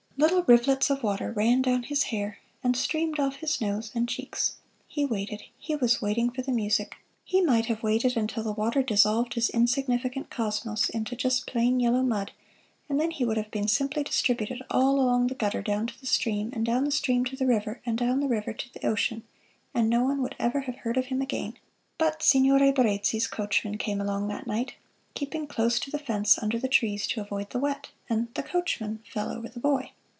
[0.17, 4.57] Little rivulets of water ran down his hair and streamed off his nose and cheeks.
[4.87, 6.97] He waited he was waiting for the music.
[7.25, 12.03] He might have waited until the water dissolved his insignificant cosmos into just plain, yellow
[12.03, 12.33] mud,
[12.87, 16.05] and then he would have been simply distributed all along the gutter down to the
[16.05, 19.23] stream, and down the stream to the river, and down the river to the ocean;
[19.73, 21.57] and no one would ever have heard of him again.
[21.97, 24.75] But Signore Barezzi's coachman came along that night,
[25.15, 28.99] keeping close to the fence under the trees to avoid the wet; and the coachman
[29.11, 29.93] fell over the boy.